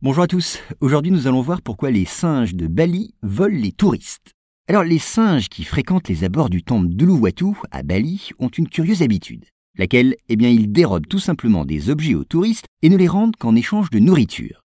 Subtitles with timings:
[0.00, 0.60] Bonjour à tous.
[0.80, 4.30] Aujourd'hui, nous allons voir pourquoi les singes de Bali volent les touristes.
[4.68, 9.02] Alors, les singes qui fréquentent les abords du temple d'Uluwatu, à Bali, ont une curieuse
[9.02, 9.46] habitude.
[9.76, 13.34] Laquelle, eh bien, ils dérobent tout simplement des objets aux touristes et ne les rendent
[13.34, 14.62] qu'en échange de nourriture.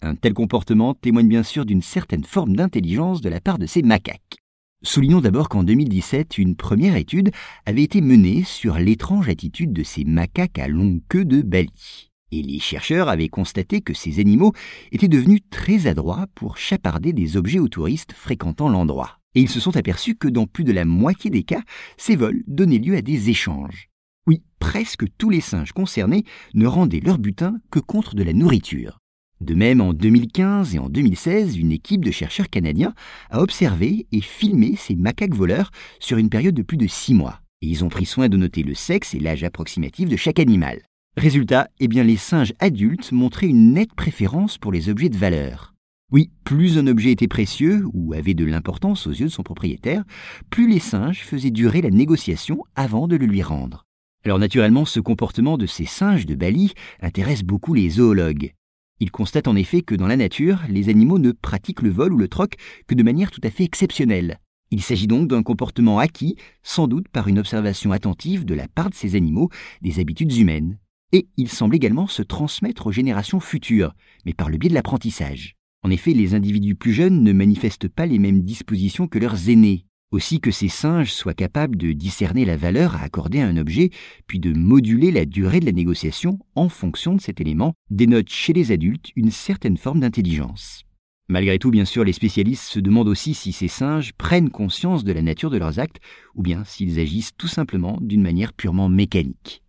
[0.00, 3.82] Un tel comportement témoigne bien sûr d'une certaine forme d'intelligence de la part de ces
[3.82, 4.38] macaques.
[4.82, 7.32] Soulignons d'abord qu'en 2017, une première étude
[7.66, 12.09] avait été menée sur l'étrange attitude de ces macaques à longue queue de Bali.
[12.32, 14.52] Et les chercheurs avaient constaté que ces animaux
[14.92, 19.60] étaient devenus très adroits pour chaparder des objets aux touristes fréquentant l'endroit et ils se
[19.60, 21.62] sont aperçus que dans plus de la moitié des cas,
[21.96, 23.88] ces vols donnaient lieu à des échanges.
[24.26, 28.98] Oui, presque tous les singes concernés ne rendaient leur butin que contre de la nourriture.
[29.40, 32.94] De même, en 2015 et en 2016, une équipe de chercheurs canadiens
[33.30, 37.40] a observé et filmé ces macaques voleurs sur une période de plus de six mois.
[37.62, 40.82] Et ils ont pris soin de noter le sexe et l'âge approximatif de chaque animal.
[41.20, 45.74] Résultat, eh bien, les singes adultes montraient une nette préférence pour les objets de valeur.
[46.10, 50.02] Oui, plus un objet était précieux ou avait de l'importance aux yeux de son propriétaire,
[50.48, 53.84] plus les singes faisaient durer la négociation avant de le lui rendre.
[54.24, 58.54] Alors naturellement, ce comportement de ces singes de Bali intéresse beaucoup les zoologues.
[58.98, 62.16] Ils constatent en effet que dans la nature, les animaux ne pratiquent le vol ou
[62.16, 62.54] le troc
[62.86, 64.38] que de manière tout à fait exceptionnelle.
[64.70, 68.88] Il s'agit donc d'un comportement acquis, sans doute par une observation attentive de la part
[68.88, 69.50] de ces animaux
[69.82, 70.78] des habitudes humaines.
[71.12, 73.94] Et il semble également se transmettre aux générations futures,
[74.24, 75.56] mais par le biais de l'apprentissage.
[75.82, 79.86] En effet, les individus plus jeunes ne manifestent pas les mêmes dispositions que leurs aînés.
[80.12, 83.90] Aussi que ces singes soient capables de discerner la valeur à accorder à un objet,
[84.26, 88.52] puis de moduler la durée de la négociation en fonction de cet élément, dénote chez
[88.52, 90.84] les adultes une certaine forme d'intelligence.
[91.28, 95.12] Malgré tout, bien sûr, les spécialistes se demandent aussi si ces singes prennent conscience de
[95.12, 96.00] la nature de leurs actes,
[96.34, 99.62] ou bien s'ils agissent tout simplement d'une manière purement mécanique.